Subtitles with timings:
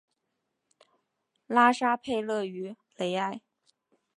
[1.45, 3.41] 拉沙佩勒于雷埃。